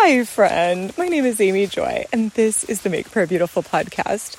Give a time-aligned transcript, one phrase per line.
[0.00, 0.96] Hi, friend.
[0.96, 4.36] My name is Amy Joy, and this is the Make Prayer Beautiful podcast.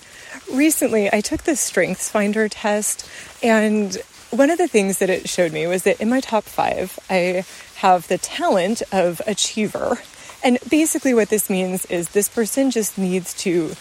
[0.52, 3.08] Recently, I took the Strengths Finder test,
[3.44, 3.94] and
[4.32, 7.44] one of the things that it showed me was that in my top five, I
[7.76, 10.00] have the talent of achiever.
[10.42, 13.74] And basically, what this means is this person just needs to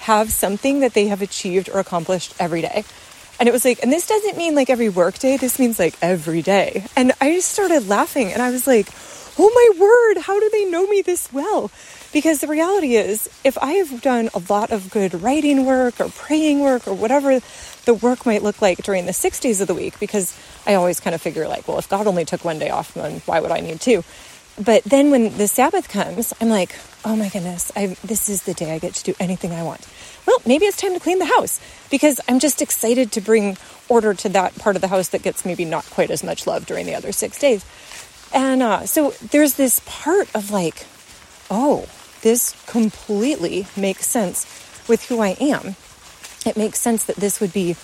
[0.00, 2.84] have something that they have achieved or accomplished every day.
[3.38, 5.96] And it was like, and this doesn't mean like every work day, this means like
[6.02, 6.86] every day.
[6.96, 8.88] And I just started laughing and I was like,
[9.38, 11.70] oh my word, how do they know me this well?
[12.12, 16.08] Because the reality is, if I have done a lot of good writing work or
[16.08, 17.40] praying work or whatever
[17.84, 21.00] the work might look like during the six days of the week, because I always
[21.00, 23.52] kind of figure, like, well, if God only took one day off, then why would
[23.52, 24.02] I need two?
[24.62, 28.52] But then when the Sabbath comes, I'm like, oh my goodness, I, this is the
[28.52, 29.86] day I get to do anything I want.
[30.26, 33.56] Well, maybe it's time to clean the house because I'm just excited to bring
[33.88, 36.66] order to that part of the house that gets maybe not quite as much love
[36.66, 37.64] during the other six days.
[38.32, 40.86] And uh, so there's this part of like,
[41.50, 41.88] oh,
[42.22, 44.46] this completely makes sense
[44.88, 45.76] with who I am.
[46.46, 47.76] It makes sense that this would be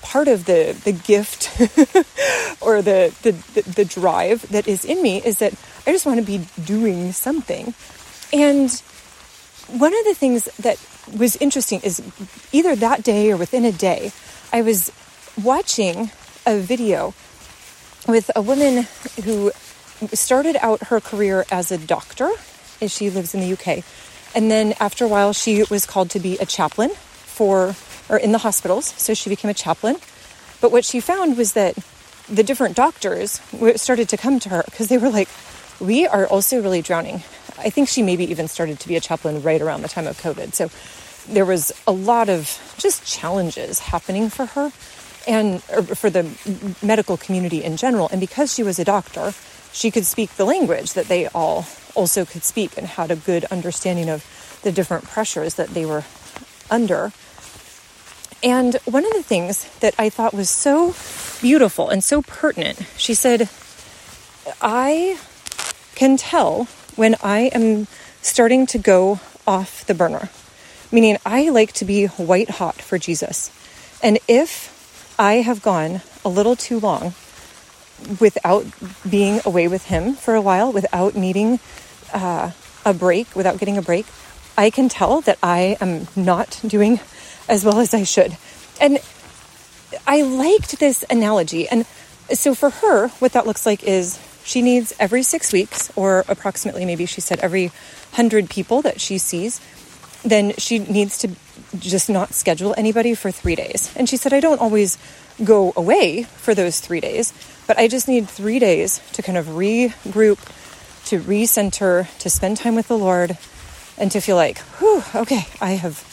[0.00, 1.60] part of the the gift
[2.62, 5.52] or the, the the drive that is in me is that
[5.86, 7.74] I just want to be doing something.
[8.32, 8.70] And
[9.68, 10.78] one of the things that
[11.16, 12.02] was interesting is
[12.52, 14.12] either that day or within a day,
[14.52, 14.92] I was
[15.42, 16.10] watching
[16.46, 17.14] a video
[18.06, 18.86] with a woman
[19.24, 19.52] who
[20.12, 22.30] started out her career as a doctor,
[22.80, 23.84] as she lives in the UK.
[24.34, 27.74] And then after a while, she was called to be a chaplain for,
[28.08, 28.94] or in the hospitals.
[28.96, 29.96] So she became a chaplain.
[30.60, 31.76] But what she found was that
[32.28, 33.40] the different doctors
[33.76, 35.28] started to come to her because they were like,
[35.80, 37.22] we are also really drowning.
[37.56, 40.20] I think she maybe even started to be a chaplain right around the time of
[40.20, 40.52] COVID.
[40.54, 40.70] So
[41.32, 44.72] there was a lot of just challenges happening for her
[45.26, 46.24] and for the
[46.82, 48.08] medical community in general.
[48.10, 49.34] And because she was a doctor,
[49.72, 53.44] she could speak the language that they all also could speak and had a good
[53.46, 54.24] understanding of
[54.62, 56.04] the different pressures that they were
[56.70, 57.12] under.
[58.42, 60.94] And one of the things that I thought was so
[61.40, 63.48] beautiful and so pertinent, she said,
[64.60, 65.18] I
[65.94, 66.64] can tell
[66.94, 67.88] when I am
[68.22, 70.28] starting to go off the burner,
[70.92, 73.50] meaning I like to be white hot for Jesus.
[74.02, 74.74] And if
[75.18, 77.14] I have gone a little too long
[78.20, 78.66] without
[79.08, 81.60] being away with him for a while, without needing
[82.12, 82.50] uh,
[82.84, 84.06] a break, without getting a break,
[84.56, 87.00] I can tell that I am not doing
[87.48, 88.36] as well as I should.
[88.80, 88.98] And
[90.06, 91.68] I liked this analogy.
[91.68, 91.86] And
[92.32, 96.84] so for her, what that looks like is she needs every six weeks, or approximately
[96.84, 97.70] maybe she said every
[98.12, 99.60] hundred people that she sees,
[100.24, 101.30] then she needs to
[101.78, 103.92] just not schedule anybody for three days.
[103.96, 104.98] And she said, I don't always
[105.44, 107.32] go away for those three days,
[107.66, 110.38] but I just need three days to kind of regroup,
[111.06, 113.38] to recenter, to spend time with the Lord,
[113.96, 116.04] and to feel like, whew, okay, I have,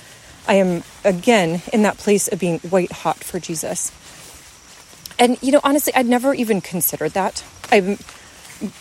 [0.47, 3.91] I am again in that place of being white hot for Jesus.
[5.17, 7.43] And, you know, honestly, I'd never even considered that.
[7.71, 7.97] I'm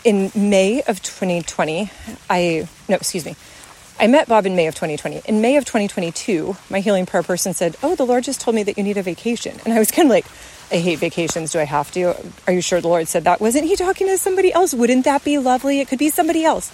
[0.05, 1.91] in May of 2020,
[2.29, 3.37] I, no, excuse me,
[3.99, 5.23] I met Bob in May of 2020.
[5.27, 8.65] In May of 2022, my healing prayer person said, Oh, the Lord just told me
[8.65, 9.57] that you need a vacation.
[9.65, 10.27] And I was kind of like,
[10.73, 11.53] I hate vacations.
[11.53, 12.17] Do I have to?
[12.47, 13.41] Are you sure the Lord said that?
[13.41, 14.75] Wasn't He talking to somebody else?
[14.75, 15.81] Wouldn't that be lovely?
[15.81, 16.73] It could be somebody else.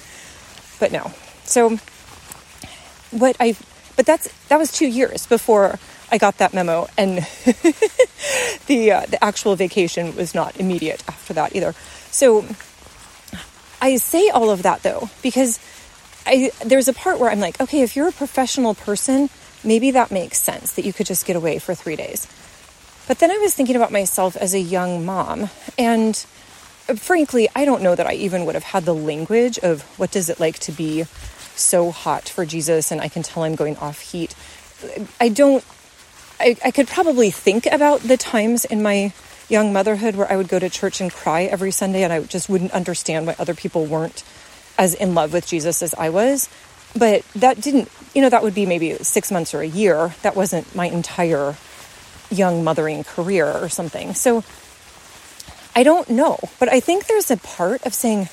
[0.79, 1.13] But no.
[1.45, 1.79] So,
[3.11, 3.55] what I,
[3.97, 5.79] but that's, that was two years before
[6.11, 6.89] I got that memo.
[6.97, 7.19] And
[8.67, 11.75] the, uh, the actual vacation was not immediate after that either.
[12.11, 12.47] So,
[13.83, 15.59] I say all of that though, because
[16.27, 19.31] I, there's a part where I'm like, okay, if you're a professional person,
[19.65, 22.27] maybe that makes sense that you could just get away for three days.
[23.09, 26.25] But then I was thinking about myself as a young mom, and
[26.89, 30.11] uh, frankly, I don't know that I even would have had the language of what
[30.11, 31.05] does it like to be
[31.57, 34.35] so hot for Jesus, and I can tell I'm going off heat.
[35.21, 35.65] I don't.
[36.39, 39.13] I, I could probably think about the times in my
[39.49, 42.49] young motherhood where I would go to church and cry every Sunday, and I just
[42.49, 44.23] wouldn't understand why other people weren't
[44.81, 46.49] as in love with Jesus as I was.
[46.97, 50.15] But that didn't, you know, that would be maybe six months or a year.
[50.23, 51.55] That wasn't my entire
[52.31, 54.15] young mothering career or something.
[54.15, 54.43] So
[55.77, 56.39] I don't know.
[56.59, 58.31] But I think there's a part of saying,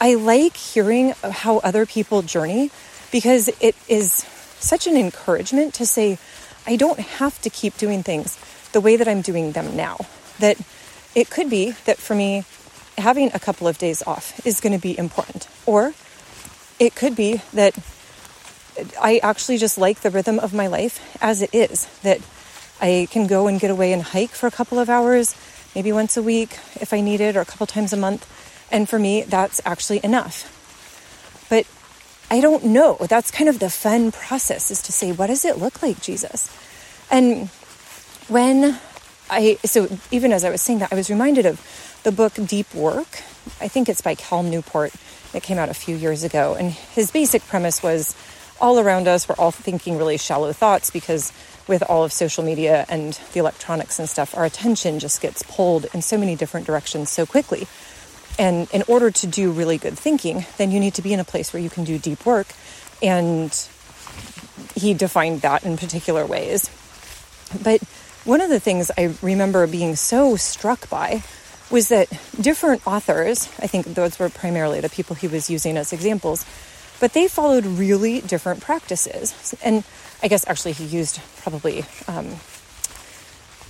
[0.00, 2.70] I like hearing how other people journey
[3.12, 4.24] because it is
[4.58, 6.18] such an encouragement to say,
[6.66, 8.38] I don't have to keep doing things
[8.72, 9.98] the way that I'm doing them now.
[10.38, 10.56] That
[11.14, 12.44] it could be that for me,
[13.00, 15.48] having a couple of days off is going to be important.
[15.66, 15.94] Or
[16.78, 17.76] it could be that
[19.00, 22.20] I actually just like the rhythm of my life as it is, that
[22.80, 25.34] I can go and get away and hike for a couple of hours,
[25.74, 28.26] maybe once a week if I need it, or a couple times a month.
[28.70, 30.46] And for me, that's actually enough.
[31.50, 31.66] But
[32.30, 32.96] I don't know.
[33.00, 36.48] That's kind of the fun process is to say, what does it look like, Jesus?
[37.10, 37.48] And
[38.28, 38.78] when
[39.28, 41.60] I, so even as I was saying that, I was reminded of
[42.02, 43.22] the book Deep Work.
[43.60, 44.92] I think it's by Cal Newport.
[45.32, 46.54] that came out a few years ago.
[46.54, 48.16] And his basic premise was
[48.60, 51.32] all around us, we're all thinking really shallow thoughts because
[51.66, 55.86] with all of social media and the electronics and stuff, our attention just gets pulled
[55.94, 57.66] in so many different directions so quickly.
[58.38, 61.24] And in order to do really good thinking, then you need to be in a
[61.24, 62.48] place where you can do deep work.
[63.02, 63.50] And
[64.74, 66.70] he defined that in particular ways.
[67.62, 67.82] But
[68.24, 71.22] one of the things I remember being so struck by
[71.70, 72.08] was that
[72.40, 76.44] different authors, I think those were primarily the people he was using as examples,
[76.98, 79.54] but they followed really different practices.
[79.62, 79.84] And
[80.22, 82.36] I guess actually he used probably um,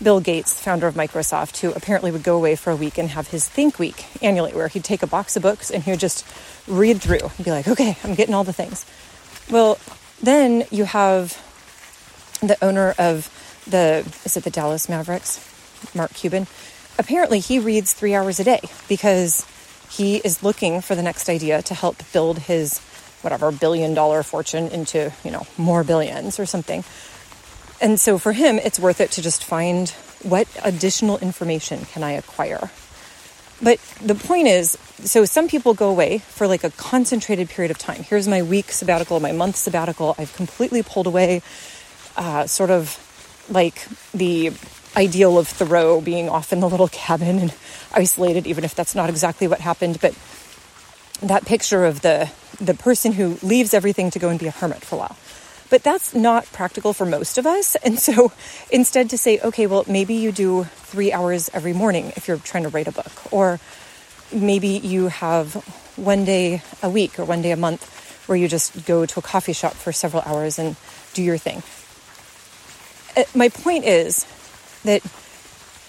[0.03, 3.29] Bill Gates, founder of Microsoft, who apparently would go away for a week and have
[3.29, 6.27] his Think Week annually, where he'd take a box of books and he would just
[6.67, 8.87] read through and be like, okay, I'm getting all the things.
[9.51, 9.79] Well,
[10.23, 11.37] then you have
[12.41, 13.29] the owner of
[13.69, 15.47] the, is it the Dallas Mavericks,
[15.95, 16.47] Mark Cuban?
[16.99, 19.47] Apparently, he reads three hours a day because
[19.91, 22.79] he is looking for the next idea to help build his
[23.23, 26.85] whatever billion dollar fortune into, you know, more billions or something.
[27.81, 29.89] And so for him, it's worth it to just find
[30.23, 32.71] what additional information can I acquire.
[33.63, 37.79] But the point is, so some people go away for like a concentrated period of
[37.79, 38.03] time.
[38.03, 40.15] Here's my week sabbatical, my month sabbatical.
[40.19, 41.43] I've completely pulled away,
[42.17, 42.99] uh, sort of
[43.51, 44.53] like the
[44.97, 47.55] ideal of Thoreau being off in the little cabin and
[47.93, 49.99] isolated, even if that's not exactly what happened.
[50.01, 50.15] But
[51.23, 54.85] that picture of the the person who leaves everything to go and be a hermit
[54.85, 55.17] for a while.
[55.71, 57.77] But that's not practical for most of us.
[57.77, 58.33] And so
[58.71, 62.65] instead to say, okay, well, maybe you do three hours every morning if you're trying
[62.65, 63.61] to write a book, or
[64.33, 65.55] maybe you have
[65.97, 69.23] one day a week or one day a month where you just go to a
[69.23, 70.77] coffee shop for several hours and
[71.15, 71.63] do your thing.
[73.17, 74.25] Uh, my point is
[74.85, 75.03] that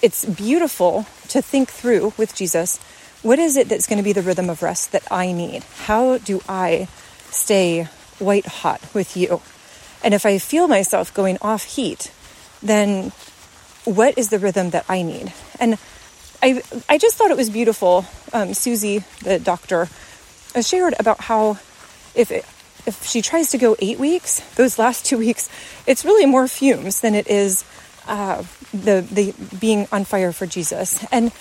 [0.02, 2.80] it's beautiful to think through with Jesus
[3.22, 5.64] what is it that's going to be the rhythm of rest that I need?
[5.86, 6.88] How do I
[7.30, 7.84] stay
[8.18, 9.42] white hot with you?
[10.04, 12.12] And if I feel myself going off heat,
[12.64, 13.12] then
[13.86, 15.32] what is the rhythm that I need?
[15.60, 15.78] And
[16.42, 18.06] I, I just thought it was beautiful.
[18.34, 19.88] Um, Susie, the doctor,
[20.56, 21.60] uh, shared about how
[22.16, 22.44] if it,
[22.88, 25.48] if she tries to go eight weeks, those last two weeks,
[25.86, 27.64] it's really more fumes than it is
[28.08, 31.06] uh, the the being on fire for Jesus.
[31.12, 31.32] And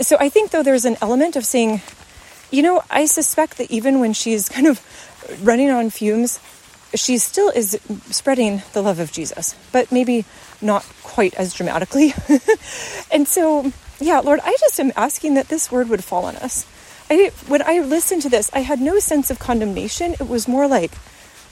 [0.00, 1.82] so I think though there's an element of saying,
[2.50, 4.80] you know, I suspect that even when she's kind of
[5.42, 6.40] running on fumes,
[6.94, 7.78] she still is
[8.10, 10.24] spreading the love of Jesus, but maybe
[10.60, 12.14] not quite as dramatically.
[13.10, 16.66] and so, yeah, Lord, I just am asking that this word would fall on us.
[17.10, 20.14] I, when I listened to this, I had no sense of condemnation.
[20.14, 20.92] It was more like,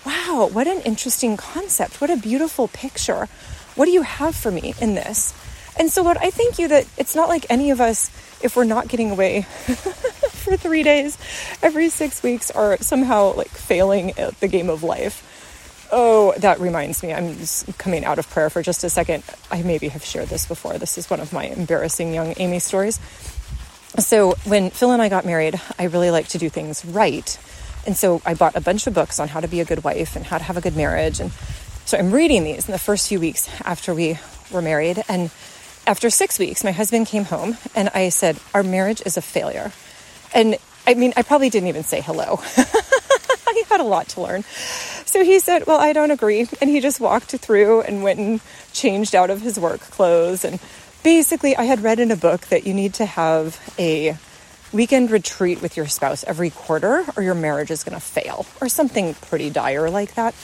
[0.06, 2.00] wow, what an interesting concept.
[2.00, 3.28] What a beautiful picture.
[3.74, 5.34] What do you have for me in this?
[5.78, 8.10] And so, Lord, I thank you that it's not like any of us,
[8.42, 11.16] if we're not getting away for three days
[11.62, 15.28] every six weeks, are somehow like failing at the game of life.
[15.90, 17.12] Oh, that reminds me.
[17.12, 17.36] I'm
[17.78, 19.24] coming out of prayer for just a second.
[19.50, 20.78] I maybe have shared this before.
[20.78, 22.98] This is one of my embarrassing young Amy stories.
[23.98, 27.38] So, when Phil and I got married, I really like to do things right.
[27.86, 30.14] And so I bought a bunch of books on how to be a good wife
[30.14, 31.20] and how to have a good marriage.
[31.20, 31.32] And
[31.84, 34.18] so I'm reading these in the first few weeks after we
[34.50, 35.02] were married.
[35.08, 35.30] And
[35.86, 39.72] after six weeks, my husband came home and I said, Our marriage is a failure.
[40.34, 42.40] And I mean, I probably didn't even say hello.
[42.56, 44.44] I had a lot to learn.
[45.04, 46.46] So he said, Well, I don't agree.
[46.60, 48.40] And he just walked through and went and
[48.72, 50.44] changed out of his work clothes.
[50.44, 50.60] And
[51.02, 54.16] basically, I had read in a book that you need to have a
[54.72, 58.68] weekend retreat with your spouse every quarter or your marriage is going to fail or
[58.68, 60.34] something pretty dire like that.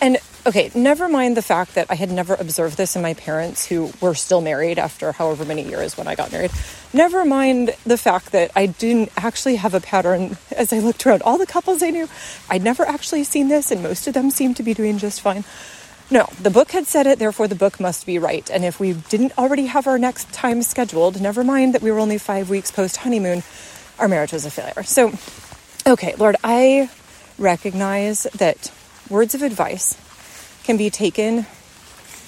[0.00, 3.66] And okay, never mind the fact that I had never observed this in my parents
[3.66, 6.50] who were still married after however many years when I got married.
[6.92, 11.22] Never mind the fact that I didn't actually have a pattern as I looked around
[11.22, 12.08] all the couples I knew.
[12.48, 15.44] I'd never actually seen this, and most of them seemed to be doing just fine.
[16.10, 18.50] No, the book had said it, therefore the book must be right.
[18.50, 22.00] And if we didn't already have our next time scheduled, never mind that we were
[22.00, 23.44] only five weeks post honeymoon,
[23.98, 24.82] our marriage was a failure.
[24.82, 25.12] So,
[25.86, 26.90] okay, Lord, I
[27.38, 28.72] recognize that
[29.08, 29.96] words of advice
[30.64, 31.46] can be taken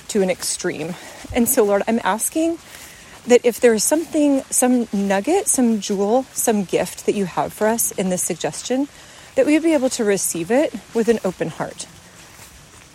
[0.09, 0.95] to an extreme.
[1.33, 2.59] And so, Lord, I'm asking
[3.27, 7.67] that if there is something, some nugget, some jewel, some gift that you have for
[7.67, 8.89] us in this suggestion,
[9.37, 11.87] that we would be able to receive it with an open heart.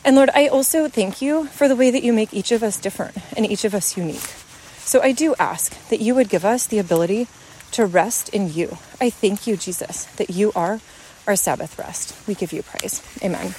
[0.03, 2.79] And Lord, I also thank you for the way that you make each of us
[2.79, 4.29] different and each of us unique.
[4.77, 7.27] So I do ask that you would give us the ability
[7.72, 8.77] to rest in you.
[9.01, 10.79] I thank you, Jesus, that you are
[11.27, 12.15] our Sabbath rest.
[12.27, 13.01] We give you praise.
[13.22, 13.53] Amen.